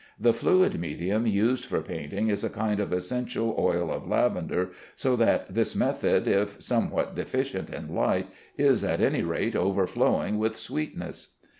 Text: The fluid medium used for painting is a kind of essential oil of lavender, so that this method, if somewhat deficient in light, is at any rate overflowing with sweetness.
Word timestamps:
The 0.19 0.33
fluid 0.33 0.79
medium 0.79 1.27
used 1.27 1.65
for 1.65 1.79
painting 1.83 2.29
is 2.29 2.43
a 2.43 2.49
kind 2.49 2.79
of 2.79 2.91
essential 2.91 3.55
oil 3.59 3.91
of 3.91 4.07
lavender, 4.07 4.71
so 4.95 5.15
that 5.17 5.53
this 5.53 5.75
method, 5.75 6.27
if 6.27 6.59
somewhat 6.59 7.13
deficient 7.13 7.69
in 7.69 7.93
light, 7.93 8.25
is 8.57 8.83
at 8.83 8.99
any 8.99 9.21
rate 9.21 9.55
overflowing 9.55 10.39
with 10.39 10.57
sweetness. 10.57 11.35